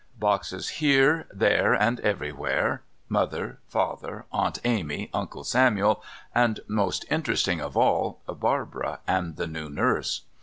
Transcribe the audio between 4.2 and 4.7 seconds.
Aunt